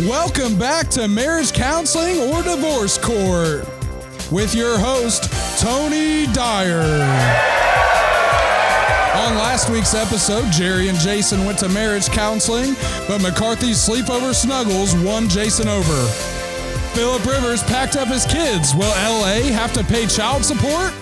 [0.00, 3.66] Welcome back to Marriage Counseling or Divorce Court
[4.30, 6.82] with your host, Tony Dyer.
[9.16, 12.74] On last week's episode, Jerry and Jason went to marriage counseling,
[13.08, 16.06] but McCarthy's sleepover snuggles won Jason over.
[16.92, 18.74] Philip Rivers packed up his kids.
[18.74, 20.92] Will LA have to pay child support?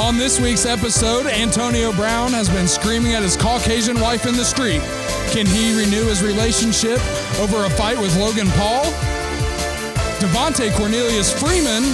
[0.00, 4.44] On this week's episode, Antonio Brown has been screaming at his Caucasian wife in the
[4.44, 4.80] street.
[5.30, 6.98] Can he renew his relationship
[7.38, 8.82] over a fight with Logan Paul?
[10.16, 11.84] Devonta Cornelius Freeman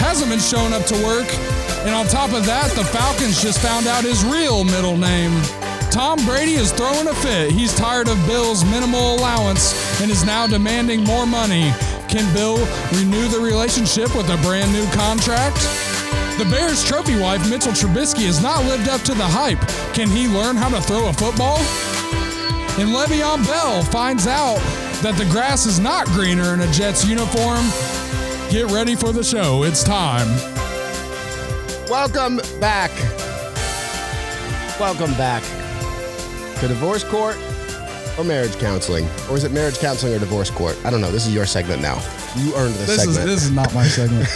[0.00, 1.28] hasn't been showing up to work.
[1.84, 5.30] And on top of that, the Falcons just found out his real middle name.
[5.92, 7.52] Tom Brady is throwing a fit.
[7.52, 11.70] He's tired of Bill's minimal allowance and is now demanding more money.
[12.08, 12.56] Can Bill
[12.96, 15.89] renew the relationship with a brand new contract?
[16.40, 19.60] The Bears trophy wife, Mitchell Trubisky, has not lived up to the hype.
[19.92, 21.58] Can he learn how to throw a football?
[22.80, 24.56] And Le'Veon Bell finds out
[25.02, 27.60] that the grass is not greener in a Jets uniform.
[28.48, 29.64] Get ready for the show.
[29.64, 30.28] It's time.
[31.90, 32.90] Welcome back.
[34.80, 35.42] Welcome back
[36.60, 37.36] to divorce court
[38.16, 39.06] or marriage counseling.
[39.28, 40.78] Or is it marriage counseling or divorce court?
[40.86, 41.10] I don't know.
[41.10, 42.02] This is your segment now.
[42.36, 44.28] You earned the This is this is not my segment.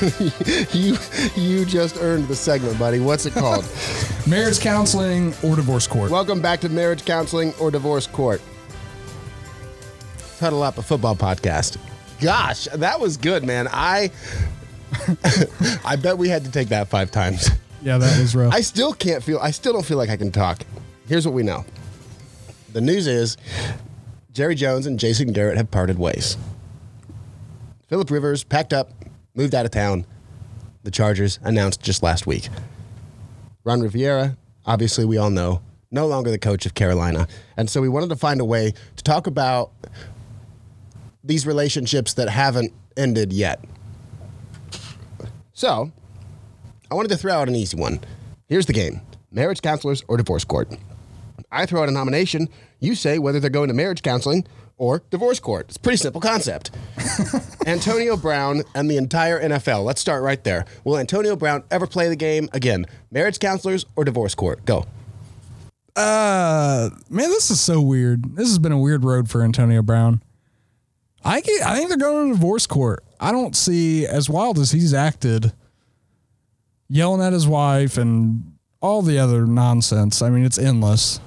[0.75, 0.97] you
[1.37, 2.99] you just earned the segment, buddy.
[2.99, 3.65] What's it called?
[4.27, 6.11] Marriage counseling or divorce court.
[6.11, 8.43] Welcome back to marriage counseling or divorce court.
[10.41, 11.77] Huddle up a football podcast.
[12.21, 13.69] Gosh, that was good, man.
[13.71, 14.11] I
[15.85, 17.49] I bet we had to take that five times.
[17.81, 18.53] Yeah, that was rough.
[18.53, 19.39] I still can't feel.
[19.39, 20.63] I still don't feel like I can talk.
[21.07, 21.65] Here's what we know.
[22.73, 23.37] The news is
[24.33, 26.37] Jerry Jones and Jason Garrett have parted ways.
[27.95, 28.91] Philip Rivers packed up,
[29.37, 30.05] moved out of town.
[30.83, 32.49] The Chargers announced just last week.
[33.63, 37.89] Ron Rivera, obviously we all know, no longer the coach of Carolina, and so we
[37.89, 39.71] wanted to find a way to talk about
[41.23, 43.65] these relationships that haven't ended yet.
[45.53, 45.93] So,
[46.91, 48.01] I wanted to throw out an easy one.
[48.49, 50.69] Here's the game marriage counselors or divorce court.
[51.53, 52.49] I throw out a nomination.
[52.81, 55.67] You say whether they're going to marriage counseling or divorce court.
[55.69, 56.71] It's a pretty simple concept.
[57.67, 59.85] Antonio Brown and the entire NFL.
[59.85, 60.65] Let's start right there.
[60.85, 62.87] Will Antonio Brown ever play the game again?
[63.11, 64.65] Marriage counselors or divorce court?
[64.65, 64.85] Go.
[65.97, 68.37] Uh, man, this is so weird.
[68.37, 70.23] This has been a weird road for Antonio Brown.
[71.25, 73.05] I get, I think they're going to divorce court.
[73.21, 75.53] I don't see as wild as he's acted,
[76.89, 80.21] yelling at his wife and all the other nonsense.
[80.21, 81.21] I mean, it's endless.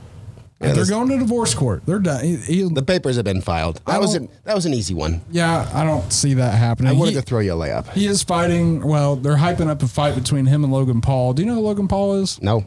[0.59, 1.85] Yeah, they're going to divorce court.
[1.85, 2.23] They're done.
[2.23, 3.79] He, he- The papers have been filed.
[3.85, 5.22] That was an, that was an easy one.
[5.29, 6.90] yeah, I don't see that happening.
[6.90, 7.90] I wanted He- to throw you a layup.
[7.94, 8.81] He is fighting.
[8.85, 11.34] Well, they're hyping up a fight between him and Logan Paul.
[11.34, 12.41] Do you know who Logan Paul is?
[12.41, 12.66] No.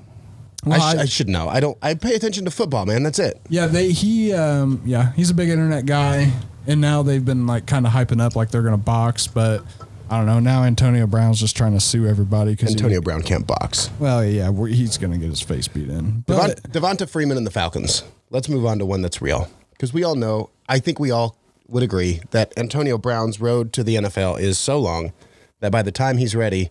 [0.65, 1.49] Well, I, sh- I- I should know.
[1.49, 1.77] I don't.
[1.83, 3.03] I pay attention to football, man.
[3.03, 3.41] That's it.
[3.49, 6.31] Yeah, they he um yeah, he's a big internet guy
[6.67, 9.65] and now they've been like kind of hyping up like they're going to box, but
[10.10, 10.41] I don't know.
[10.41, 13.91] Now Antonio Brown's just trying to sue everybody cuz Antonio Brown can't box.
[14.00, 16.25] Well, yeah, he's going to get his face beat in.
[16.26, 18.03] But Devon, Devonta Freeman and the Falcons.
[18.28, 19.48] Let's move on to one that's real.
[19.71, 21.37] Because we all know, I think we all
[21.69, 25.12] would agree that Antonio Brown's road to the NFL is so long
[25.60, 26.71] that by the time he's ready,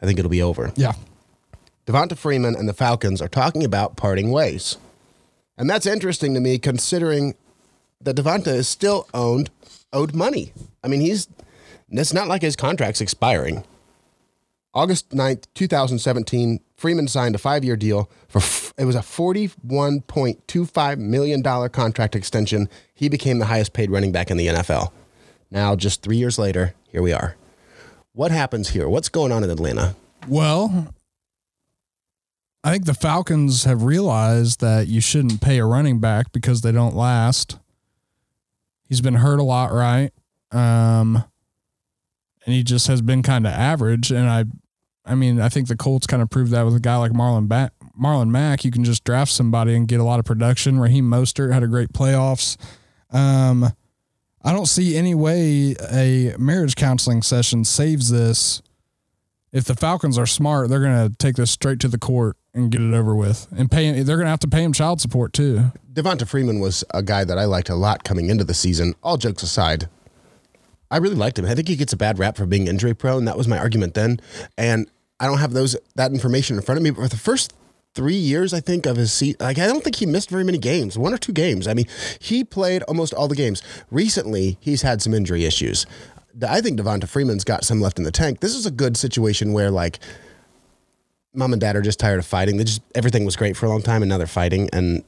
[0.00, 0.72] I think it'll be over.
[0.76, 0.92] yeah.
[1.84, 4.76] Devonta Freeman and the Falcons are talking about parting ways.
[5.58, 7.34] And that's interesting to me considering
[8.00, 9.50] that Devonta is still owned
[9.92, 10.52] owed money.
[10.82, 11.26] I mean, he's
[11.98, 13.64] it's not like his contract's expiring.
[14.74, 21.42] August 9th, 2017, Freeman signed a 5-year deal for f- it was a 41.25 million
[21.42, 22.68] dollar contract extension.
[22.94, 24.90] He became the highest paid running back in the NFL.
[25.50, 27.36] Now, just 3 years later, here we are.
[28.14, 28.88] What happens here?
[28.88, 29.94] What's going on in Atlanta?
[30.26, 30.94] Well,
[32.64, 36.72] I think the Falcons have realized that you shouldn't pay a running back because they
[36.72, 37.58] don't last.
[38.88, 40.10] He's been hurt a lot, right?
[40.50, 41.24] Um,
[42.44, 44.10] and he just has been kind of average.
[44.10, 44.44] And I,
[45.04, 47.48] I mean, I think the Colts kind of proved that with a guy like Marlon
[47.48, 48.64] ba- Marlon Mack.
[48.64, 50.78] You can just draft somebody and get a lot of production.
[50.78, 52.56] Raheem Mostert had a great playoffs.
[53.10, 53.72] Um,
[54.44, 58.62] I don't see any way a marriage counseling session saves this
[59.52, 62.70] if the Falcons are smart, they're going to take this straight to the court and
[62.70, 63.90] get it over with, and pay.
[64.02, 65.72] They're going to have to pay him child support too.
[65.92, 68.94] Devonta Freeman was a guy that I liked a lot coming into the season.
[69.02, 69.88] All jokes aside,
[70.92, 71.46] I really liked him.
[71.46, 73.24] I think he gets a bad rap for being injury prone.
[73.24, 74.20] That was my argument then,
[74.58, 76.90] and I don't have those that information in front of me.
[76.90, 77.54] But for the first
[77.94, 80.58] three years, I think of his seat, like I don't think he missed very many
[80.58, 81.66] games, one or two games.
[81.66, 81.86] I mean,
[82.20, 83.62] he played almost all the games.
[83.90, 85.86] Recently, he's had some injury issues.
[86.46, 88.40] I think Devonta Freeman's got some left in the tank.
[88.40, 89.98] This is a good situation where like
[91.34, 92.58] mom and dad are just tired of fighting.
[92.58, 94.68] They just everything was great for a long time, and now they're fighting.
[94.74, 95.04] And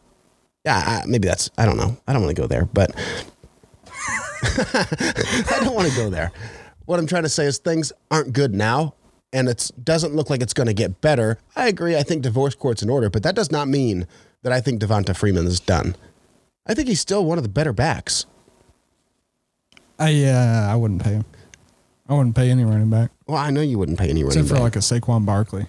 [0.65, 1.97] yeah, maybe that's I don't know.
[2.09, 2.95] I don't want to go there, but
[5.51, 6.33] I don't want to go there.
[6.87, 8.95] What I'm trying to say is things aren't good now,
[9.33, 11.39] and it doesn't look like it's going to get better.
[11.57, 11.97] I agree.
[11.97, 14.07] I think divorce court's in order, but that does not mean
[14.43, 15.97] that I think Devonta Freeman is done.
[16.67, 18.27] I think he's still one of the better backs.
[19.99, 21.25] I uh, I wouldn't pay him.
[22.09, 24.49] I wouldn't pay any running back Well, I know you wouldn't pay any running except
[24.49, 24.63] for back.
[24.63, 25.67] like a Saquon Barkley.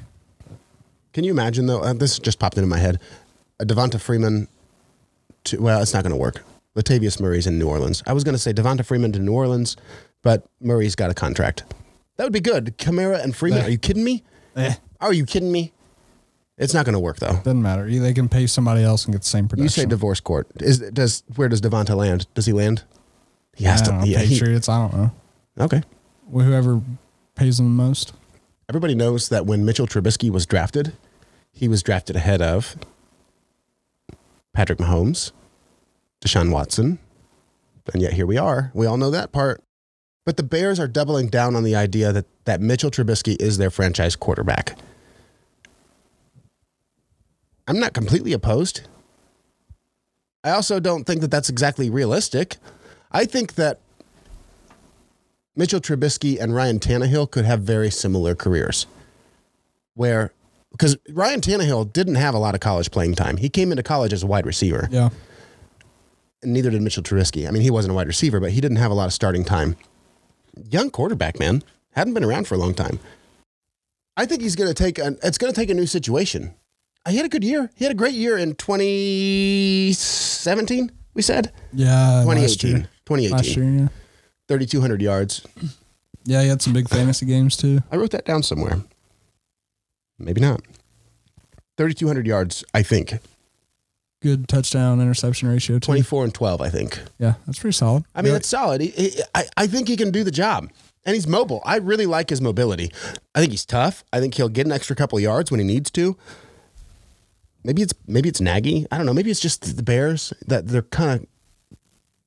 [1.14, 1.80] Can you imagine though?
[1.80, 3.00] Uh, this just popped into my head.
[3.60, 4.50] A Devonta Freeman.
[5.46, 6.44] To, well, it's not going to work.
[6.76, 8.04] Latavius Murray's in New Orleans.
[8.06, 9.78] I was going to say Devonta Freeman to New Orleans,
[10.22, 11.64] but Murray's got a contract.
[12.18, 12.78] That would be good.
[12.78, 13.60] Kamara and Freeman.
[13.60, 13.66] Eh.
[13.66, 14.24] Are you kidding me?
[14.56, 15.72] Eh, Are you kidding me?
[16.58, 17.34] It's not going to work though.
[17.44, 17.90] doesn't matter.
[17.90, 19.64] They can pay somebody else and get the same production.
[19.64, 20.48] You say divorce court.
[20.62, 22.28] Is does where does Devonta land?
[22.34, 22.84] Does he land?
[23.58, 23.92] He has I to.
[23.92, 24.70] know, yeah, he- Patriots.
[24.70, 25.12] I don't know.
[25.60, 25.82] okay.
[26.32, 26.82] Whoever
[27.36, 28.14] pays them the most.
[28.70, 30.94] Everybody knows that when Mitchell Trubisky was drafted,
[31.52, 32.78] he was drafted ahead of
[34.54, 35.32] Patrick Mahomes,
[36.26, 36.98] Deshaun Watson,
[37.94, 38.72] and yet here we are.
[38.74, 39.62] We all know that part.
[40.26, 43.70] But the Bears are doubling down on the idea that, that Mitchell Trubisky is their
[43.70, 44.76] franchise quarterback.
[47.68, 48.82] I'm not completely opposed.
[50.44, 52.58] I also don't think that that's exactly realistic.
[53.12, 53.80] I think that
[55.56, 58.88] Mitchell Trubisky and Ryan Tannehill could have very similar careers.
[59.94, 60.32] Where,
[60.72, 63.38] because Ryan Tannehill didn't have a lot of college playing time.
[63.38, 65.10] He came into college as a wide receiver, Yeah.
[66.46, 67.48] Neither did Mitchell Trubisky.
[67.48, 69.44] I mean, he wasn't a wide receiver, but he didn't have a lot of starting
[69.44, 69.76] time.
[70.70, 71.64] Young quarterback, man.
[71.92, 73.00] Hadn't been around for a long time.
[74.18, 76.54] I think he's going to take an, it's going to take a new situation.
[77.06, 77.70] Uh, He had a good year.
[77.76, 81.52] He had a great year in 2017, we said?
[81.74, 82.24] Yeah.
[82.26, 82.72] last 2018.
[82.72, 82.88] year.
[83.06, 83.38] 2018.
[83.38, 83.88] Last year, yeah.
[84.48, 85.46] 3,200 yards.
[86.24, 87.82] Yeah, he had some big fantasy games too.
[87.92, 88.82] I wrote that down somewhere.
[90.18, 90.62] Maybe not.
[91.78, 93.16] 3,200 yards, I think.
[94.26, 95.86] Good touchdown interception ratio too.
[95.86, 97.00] 24 and 12, I think.
[97.20, 98.06] Yeah, that's pretty solid.
[98.16, 98.38] I mean, Yeah.
[98.38, 98.82] it's solid.
[98.82, 100.70] He, he, I, I think he can do the job.
[101.06, 101.62] And he's mobile.
[101.64, 102.92] I really like his mobility.
[103.36, 104.04] I think he's tough.
[104.12, 106.18] I think he'll get an extra couple yards when he needs to.
[107.64, 108.88] Maybe it's maybe it's Nagy.
[108.92, 109.14] I don't know.
[109.14, 111.78] Maybe it's just the Bears that they're kind of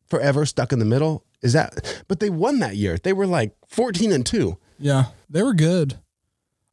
[0.08, 1.24] forever stuck in the middle.
[1.42, 2.02] Is that?
[2.06, 2.98] But they won that year.
[3.02, 4.58] They were like 14 and two.
[4.78, 5.98] Yeah, they were good.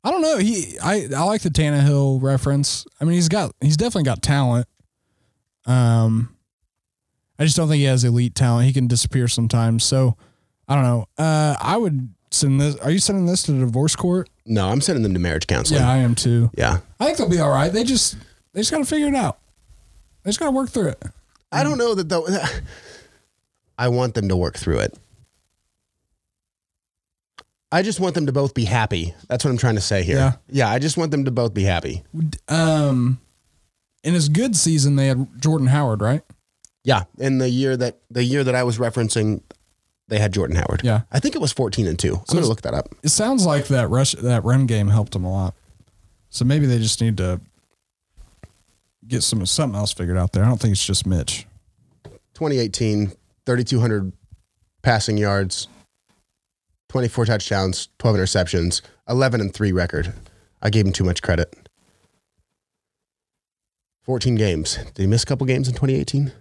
[0.04, 0.38] I don't know.
[0.38, 2.86] He, I, I like the Tannehill reference.
[3.01, 4.68] I mean, he's got, he's definitely got talent.
[5.66, 6.36] Um,
[7.40, 8.68] I just don't think he has elite talent.
[8.68, 9.84] He can disappear sometimes.
[9.84, 10.16] So,
[10.68, 11.06] I don't know.
[11.18, 12.76] Uh, I would send this.
[12.78, 14.30] Are you sending this to the divorce court?
[14.46, 15.82] No, I'm sending them to marriage counseling.
[15.82, 16.52] Yeah, I am too.
[16.58, 16.80] yeah.
[17.00, 17.72] I think they'll be all right.
[17.74, 18.16] They just,
[18.54, 19.40] they just got to figure it out.
[20.24, 21.04] They just got to work through it.
[21.52, 22.28] I don't know that though.
[23.78, 24.98] I want them to work through it.
[27.72, 29.14] I just want them to both be happy.
[29.28, 30.16] That's what I'm trying to say here.
[30.18, 30.34] Yeah.
[30.50, 32.04] Yeah, I just want them to both be happy.
[32.48, 33.20] Um,
[34.06, 36.22] in his good season, they had Jordan Howard, right?
[36.84, 37.04] Yeah.
[37.18, 39.42] In the year that the year that I was referencing,
[40.07, 40.81] they had Jordan Howard.
[40.84, 41.02] Yeah.
[41.12, 42.07] I think it was 14 and 2.
[42.10, 42.94] I'm going to look that up.
[43.04, 45.56] It sounds like that rush, that run game helped them a lot.
[46.30, 47.42] So maybe they just need to
[49.07, 50.44] get some something else figured out there.
[50.44, 51.48] I don't think it's just Mitch.
[52.36, 53.12] 2018,
[53.46, 54.13] 3200
[54.84, 55.68] passing yards,
[56.90, 60.13] 24 touchdowns, 12 interceptions, 11 and 3 record.
[60.62, 61.65] I gave him too much credit.
[64.06, 64.78] 14 games.
[64.94, 66.31] Did he miss a couple games in 2018?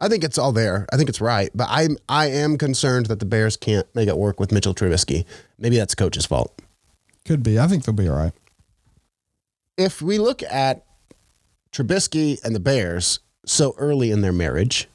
[0.00, 0.86] I think it's all there.
[0.92, 4.16] I think it's right, but I'm I am concerned that the Bears can't make it
[4.16, 5.24] work with Mitchell Trubisky.
[5.58, 6.56] Maybe that's coach's fault.
[7.24, 7.58] Could be.
[7.58, 8.32] I think they'll be all right.
[9.76, 10.84] if we look at
[11.72, 14.88] Trubisky and the Bears so early in their marriage,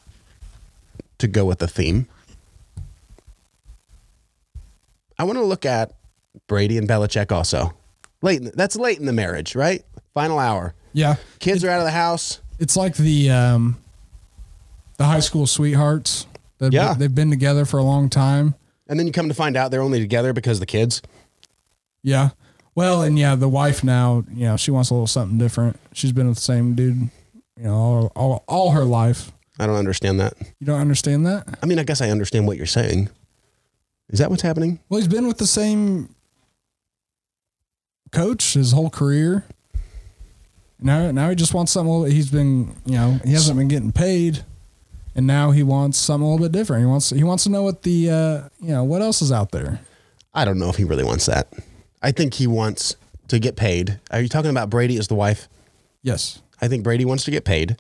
[1.20, 2.08] to go with the theme,
[5.20, 5.94] I want to look at
[6.48, 7.74] Brady and Belichick also.
[8.24, 9.84] Late, in that's late in the marriage, right?
[10.16, 10.74] Final hour.
[10.94, 12.40] Yeah, Kids are out of the house.
[12.60, 13.78] it's like the um,
[14.98, 16.26] the high school sweethearts.
[16.60, 16.94] That Yeah.
[16.94, 18.56] they've been together for a long time.
[18.88, 21.02] And then you come to find out they're only together because of the kids.
[22.04, 22.30] Yeah.
[22.76, 25.78] Well, and yeah, the wife now, you know, she wants a little something different.
[25.94, 27.10] She's been with the same dude,
[27.58, 29.32] you know, all all, all her life.
[29.60, 30.34] I don't understand that.
[30.60, 31.60] You don't understand that?
[31.62, 33.10] I mean, I guess I understand what you're saying.
[34.10, 34.80] Is that what's happening?
[34.90, 36.16] Well, he's been with the same
[38.14, 39.44] coach his whole career.
[40.80, 41.90] Now, now he just wants something.
[41.94, 44.44] a little- He's been, you know, he hasn't been getting paid,
[45.16, 46.82] and now he wants something a little bit different.
[46.82, 49.52] He wants, he wants to know what the, uh, you know, what else is out
[49.52, 49.80] there.
[50.34, 51.48] I don't know if he really wants that.
[52.02, 52.96] I think he wants
[53.30, 54.00] to get paid.
[54.12, 55.48] Are you talking about Brady as the wife?
[56.02, 56.42] Yes.
[56.62, 57.78] I think Brady wants to get paid.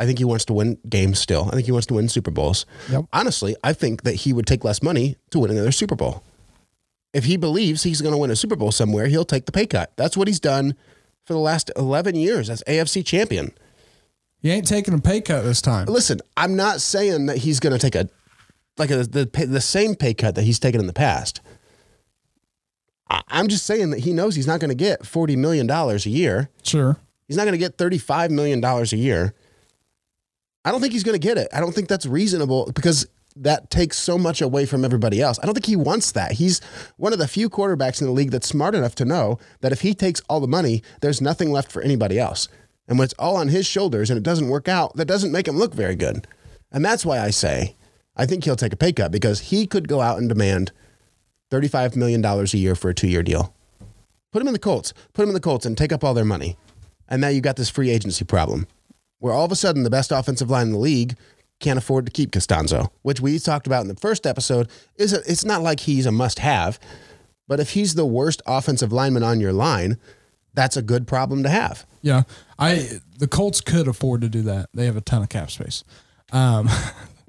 [0.00, 1.48] I think he wants to win games still.
[1.48, 2.66] I think he wants to win Super Bowls.
[2.90, 3.04] Yep.
[3.12, 6.22] Honestly, I think that he would take less money to win another Super Bowl.
[7.12, 9.66] If he believes he's going to win a Super Bowl somewhere, he'll take the pay
[9.66, 9.92] cut.
[9.96, 10.74] That's what he's done
[11.24, 13.52] for the last 11 years as AFC champion.
[14.40, 15.86] He ain't taking a pay cut this time.
[15.86, 18.08] Listen, I'm not saying that he's going to take a
[18.78, 21.40] like a, the the same pay cut that he's taken in the past.
[23.10, 26.10] I'm just saying that he knows he's not going to get forty million dollars a
[26.10, 26.50] year.
[26.62, 26.96] Sure.
[27.26, 29.34] He's not going to get thirty-five million dollars a year.
[30.64, 31.48] I don't think he's going to get it.
[31.52, 33.06] I don't think that's reasonable because
[33.42, 35.38] that takes so much away from everybody else.
[35.40, 36.32] I don't think he wants that.
[36.32, 36.60] He's
[36.96, 39.82] one of the few quarterbacks in the league that's smart enough to know that if
[39.82, 42.48] he takes all the money, there's nothing left for anybody else.
[42.86, 45.46] And when it's all on his shoulders and it doesn't work out, that doesn't make
[45.46, 46.26] him look very good.
[46.72, 47.76] And that's why I say
[48.16, 50.72] I think he'll take a pay cut because he could go out and demand
[51.52, 53.54] $35 million a year for a two year deal.
[54.32, 54.92] Put him in the Colts.
[55.14, 56.56] Put him in the Colts and take up all their money.
[57.08, 58.66] And now you got this free agency problem
[59.20, 61.16] where all of a sudden the best offensive line in the league
[61.60, 64.68] can't afford to keep Castonzo, which we talked about in the first episode.
[64.96, 66.78] Is it's not like he's a must have,
[67.46, 69.98] but if he's the worst offensive lineman on your line,
[70.54, 71.86] that's a good problem to have.
[72.02, 72.22] Yeah.
[72.58, 74.68] I the Colts could afford to do that.
[74.74, 75.84] They have a ton of cap space.
[76.32, 76.68] Um,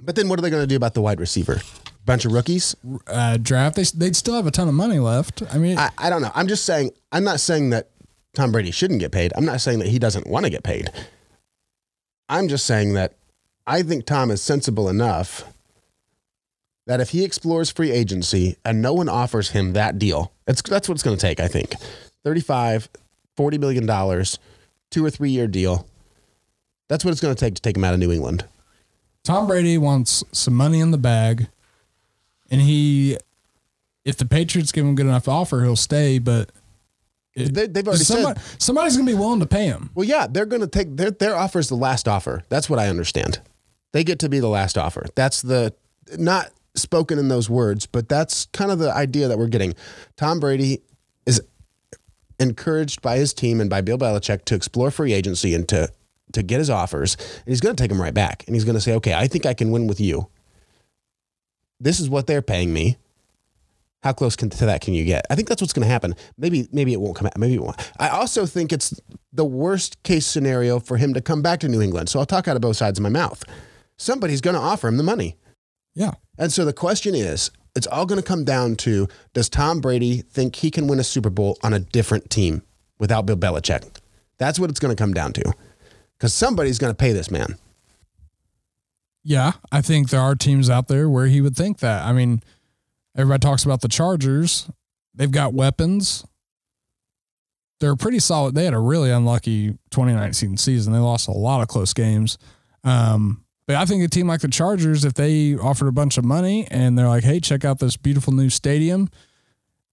[0.02, 1.60] But then what are they going to do about the wide receiver?
[2.06, 2.76] Bunch of rookies?
[3.08, 5.44] uh, draft they they'd still have a ton of money left.
[5.54, 6.32] I mean, I, I don't know.
[6.34, 7.90] I'm just saying, I'm not saying that
[8.34, 9.34] Tom Brady shouldn't get paid.
[9.36, 10.90] I'm not saying that he doesn't want to get paid.
[12.30, 13.18] I'm just saying that
[13.70, 15.44] I think Tom is sensible enough
[16.88, 20.90] that if he explores free agency and no one offers him that deal, it's, that's
[20.90, 21.76] what it's going to take, I think.
[22.24, 22.90] 35,
[23.38, 24.40] 40 million dollars,
[24.90, 25.86] two or three year deal.
[26.88, 28.44] That's what it's going to take to take him out of New England.
[29.24, 31.48] Tom Brady wants some money in the bag,
[32.50, 33.18] and he,
[34.04, 36.18] if the Patriots give him a good enough offer, he'll stay.
[36.18, 36.50] But
[37.36, 39.92] They, they've already said somebody's gonna be willing to pay him.
[39.94, 42.44] Well, yeah, they're going to take their their offer is the last offer.
[42.50, 43.40] That's what I understand.
[43.92, 45.06] They get to be the last offer.
[45.16, 45.74] That's the
[46.18, 49.76] not spoken in those words, but that's kind of the idea that we're getting.
[50.16, 50.82] Tom Brady
[51.26, 51.42] is
[52.40, 55.92] encouraged by his team and by Bill Belichick to explore free agency and to
[56.32, 58.44] to get his offers, and he's going to take them right back.
[58.46, 60.30] And he's going to say, "Okay, I think I can win with you.
[61.80, 62.98] This is what they're paying me.
[64.04, 65.26] How close can, to that can you get?
[65.30, 66.16] I think that's what's going to happen.
[66.38, 67.38] Maybe maybe it won't come out.
[67.38, 67.92] Maybe it won't.
[68.00, 68.94] I also think it's
[69.34, 72.10] the worst case scenario for him to come back to New England.
[72.10, 73.44] So I'll talk out of both sides of my mouth.
[74.00, 75.36] Somebody's going to offer him the money.
[75.94, 79.82] Yeah, And so the question is, it's all going to come down to does Tom
[79.82, 82.62] Brady think he can win a Super Bowl on a different team
[83.00, 83.98] without Bill Belichick?
[84.38, 85.54] That's what it's going to come down to.
[86.18, 87.58] Because somebody's going to pay this man.
[89.24, 89.54] yeah.
[89.72, 92.06] I think there are teams out there where he would think that.
[92.06, 92.42] I mean,
[93.18, 94.70] everybody talks about the Chargers.
[95.14, 96.26] They've got weapons.
[97.82, 98.56] They're pretty solid.
[98.56, 100.94] They had a really unlucky 2019 season.
[100.94, 102.38] They lost a lot of close games.
[102.84, 106.26] Um, but I think a team like the Chargers, if they offered a bunch of
[106.26, 109.12] money and they're like, hey, check out this beautiful new stadium,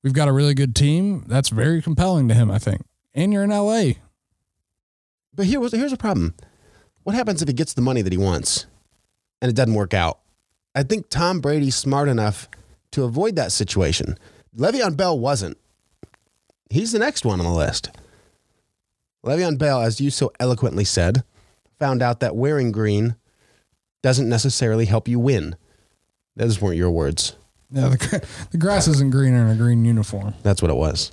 [0.02, 2.87] we've got a really good team, that's very compelling to him, I think.
[3.12, 4.00] And you're in LA.
[5.35, 6.35] But here was here's a problem.
[7.02, 8.64] What happens if he gets the money that he wants
[9.42, 10.21] and it doesn't work out?
[10.75, 12.49] I think Tom Brady's smart enough
[12.92, 14.16] to avoid that situation.
[14.56, 15.59] Le'Veon Bell wasn't.
[16.71, 17.90] He's the next one on the list.
[19.23, 21.25] Le'Veon Bell, as you so eloquently said,
[21.78, 23.16] found out that wearing green
[24.06, 25.56] doesn't necessarily help you win.
[26.36, 27.34] Those weren't your words.
[27.72, 30.34] Yeah, the, the grass isn't greener in a green uniform.
[30.44, 31.10] That's what it was.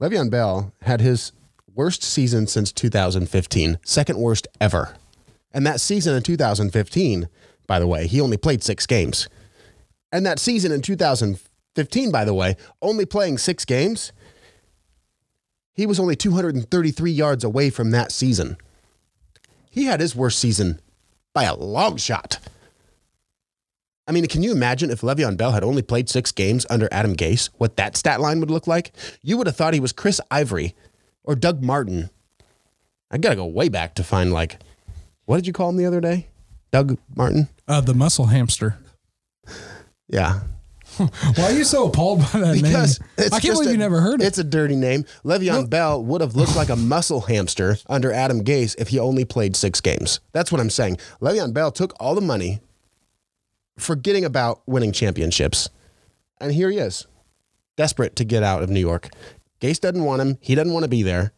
[0.00, 1.32] Le'Veon Bell had his
[1.74, 4.94] worst season since 2015, second worst ever.
[5.52, 7.28] And that season in 2015,
[7.66, 9.28] by the way, he only played six games.
[10.12, 14.12] And that season in 2015, by the way, only playing six games,
[15.74, 18.56] he was only 233 yards away from that season.
[19.70, 20.80] He had his worst season
[21.32, 22.38] by a long shot.
[24.06, 27.14] I mean, can you imagine if Le'Veon Bell had only played six games under Adam
[27.14, 28.92] Gase, what that stat line would look like?
[29.22, 30.74] You would have thought he was Chris Ivory
[31.22, 32.10] or Doug Martin.
[33.10, 34.58] I got to go way back to find, like,
[35.26, 36.26] what did you call him the other day?
[36.72, 37.48] Doug Martin?
[37.68, 38.78] Uh, the muscle hamster.
[40.08, 40.40] Yeah.
[41.36, 43.28] Why are you so appalled by that Because name?
[43.32, 44.26] I can't believe a- you never heard it.
[44.26, 45.04] It's a dirty name.
[45.24, 49.24] Le'Veon Bell would have looked like a muscle hamster under Adam Gase if he only
[49.24, 50.20] played six games.
[50.32, 50.98] That's what I'm saying.
[51.20, 52.60] Le'Veon Bell took all the money,
[53.78, 55.68] forgetting about winning championships,
[56.40, 57.06] and here he is,
[57.76, 59.08] desperate to get out of New York.
[59.60, 60.38] Gase doesn't want him.
[60.40, 61.32] He doesn't want to be there.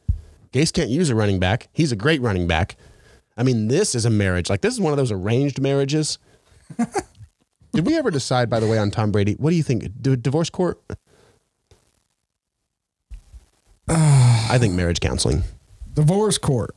[0.53, 1.69] Gase can't use a running back.
[1.73, 2.77] He's a great running back.
[3.37, 4.51] I mean, this is a marriage.
[4.51, 6.19] Like this is one of those arranged marriages.
[7.73, 9.35] Did we ever decide, by the way, on Tom Brady?
[9.35, 9.89] What do you think?
[10.01, 10.81] Do divorce court?
[13.89, 15.43] I think marriage counseling.
[15.95, 16.75] divorce court.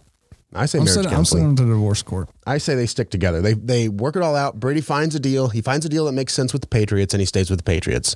[0.54, 1.42] I say I'm marriage sending, I'm counseling.
[1.42, 2.30] sending them to divorce court.
[2.48, 3.42] I say they stick together.
[3.42, 4.60] They they work it all out.
[4.60, 5.50] Brady finds a deal.
[5.50, 7.64] He finds a deal that makes sense with the Patriots, and he stays with the
[7.64, 8.16] Patriots.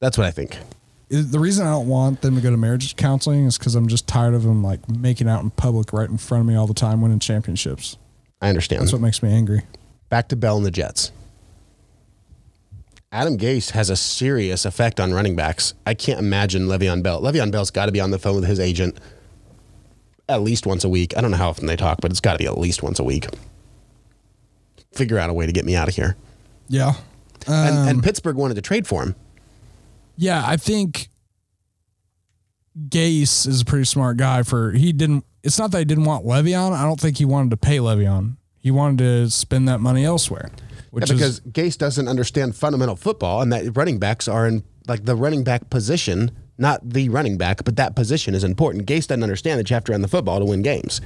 [0.00, 0.56] That's what I think.
[1.08, 4.06] the reason I don't want them to go to marriage counseling is because I'm just
[4.06, 6.74] tired of them like making out in public right in front of me all the
[6.74, 7.96] time, winning championships.
[8.40, 8.82] I understand.
[8.82, 9.62] That's what makes me angry.
[10.10, 11.10] Back to Bell and the Jets.
[13.10, 15.72] Adam Gase has a serious effect on running backs.
[15.86, 17.22] I can't imagine Le'Veon Bell.
[17.22, 18.98] Le'Veon Bell's got to be on the phone with his agent
[20.28, 21.16] at least once a week.
[21.16, 22.98] I don't know how often they talk, but it's got to be at least once
[22.98, 23.26] a week.
[24.92, 26.16] Figure out a way to get me out of here.
[26.68, 26.92] Yeah.
[27.46, 29.14] And, Um, and Pittsburgh wanted to trade for him.
[30.16, 31.08] Yeah, I think
[32.88, 36.26] Gase is a pretty smart guy for he didn't it's not that he didn't want
[36.26, 36.72] Le'Veon.
[36.72, 38.36] I don't think he wanted to pay Le'Veon.
[38.58, 40.50] He wanted to spend that money elsewhere.
[40.90, 44.62] Which Yeah, because is Gase doesn't understand fundamental football, and that running backs are in
[44.86, 48.86] like the running back position, not the running back, but that position is important.
[48.86, 51.00] Gase doesn't understand that you have to run the football to win games.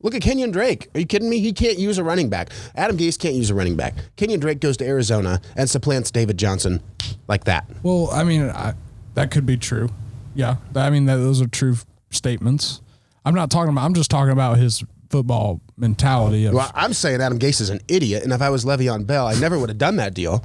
[0.00, 0.88] Look at Kenyan Drake.
[0.94, 1.40] Are you kidding me?
[1.40, 2.50] He can't use a running back.
[2.76, 3.94] Adam Gase can't use a running back.
[4.16, 6.80] Kenyan Drake goes to Arizona and supplants David Johnson
[7.26, 7.68] like that.
[7.82, 8.74] well, I mean, I,
[9.14, 9.88] that could be true.
[10.34, 11.76] Yeah, I mean, that, those are true
[12.10, 12.80] statements.
[13.24, 13.84] I'm not talking about.
[13.84, 16.46] I'm just talking about his football mentality.
[16.46, 19.26] Of, Well, I'm saying Adam Gase is an idiot, and if I was Le'Veon Bell,
[19.26, 20.44] I never would have done that deal.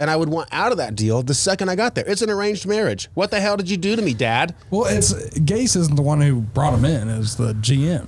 [0.00, 2.04] And I would want out of that deal the second I got there.
[2.06, 3.08] It's an arranged marriage.
[3.14, 4.54] What the hell did you do to me, Dad?
[4.70, 7.08] well, it's Gase isn't the one who brought him in.
[7.08, 8.06] Is the GM.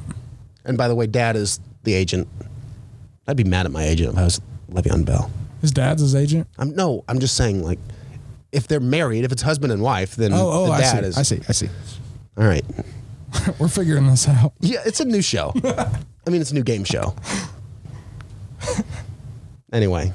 [0.65, 2.29] And by the way, Dad is the agent.
[3.27, 5.31] I'd be mad at my agent if I was Le'Veon Bell.
[5.63, 6.47] His dad's his agent.
[6.59, 7.81] I'm no, I'm just saying like,
[8.53, 11.09] if they're married, if it's husband and wife, then Oh, oh, the I dad see.
[11.09, 11.19] is.
[11.19, 11.41] I see.
[11.49, 11.69] I see.
[12.39, 12.65] All right.
[13.59, 14.53] We're figuring this out.
[14.61, 15.53] Yeah, it's a new show.
[15.65, 17.15] I mean, it's a new game show.
[19.73, 20.13] anyway,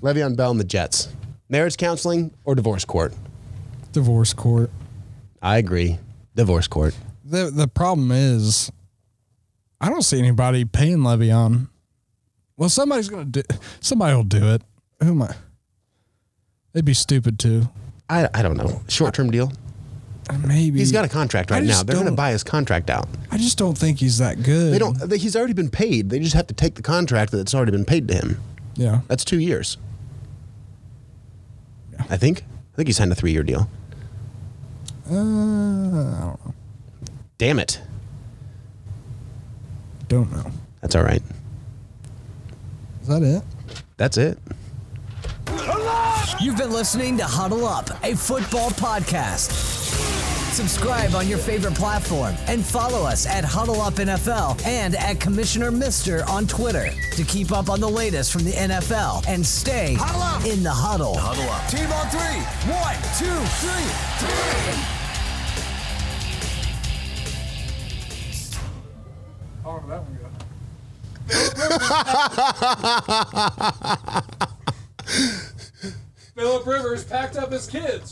[0.00, 1.08] Le'Veon Bell and the Jets.
[1.48, 3.14] Marriage counseling or divorce court?
[3.92, 4.70] Divorce court.
[5.42, 5.98] I agree.
[6.34, 6.94] Divorce court.
[7.24, 8.70] The the problem is,
[9.80, 11.68] I don't see anybody paying Le'Veon.
[12.56, 13.42] Well, somebody's gonna do.
[13.80, 14.62] Somebody will do it.
[15.02, 15.34] Who am I?
[16.72, 17.68] They'd be stupid too.
[18.08, 18.82] I, I don't know.
[18.88, 19.52] Short term deal.
[20.46, 21.82] Maybe He's got a contract right now.
[21.82, 23.08] They're going to buy his contract out.
[23.30, 24.72] I just don't think he's that good.
[24.72, 24.94] They don't.
[24.98, 26.10] They, he's already been paid.
[26.10, 28.40] They just have to take the contract that's already been paid to him.
[28.74, 29.00] Yeah.
[29.08, 29.76] That's two years.
[32.10, 32.42] I think.
[32.72, 33.68] I think he signed a three year deal.
[35.10, 36.54] Uh, I don't know.
[37.38, 37.80] Damn it.
[40.08, 40.50] Don't know.
[40.80, 41.22] That's all right.
[43.02, 43.42] Is that it?
[43.96, 44.38] That's it.
[46.40, 49.77] You've been listening to Huddle Up, a football podcast.
[50.58, 55.70] Subscribe on your favorite platform and follow us at Huddle Up NFL and at Commissioner
[55.70, 60.64] Mister on Twitter to keep up on the latest from the NFL and stay in
[60.64, 61.16] the huddle.
[61.16, 61.64] Huddle up.
[61.70, 62.42] Team on three.
[62.74, 63.86] One, two, three.
[69.64, 70.28] Oh, that one go?
[76.34, 78.04] Philip Rivers packed up his kids.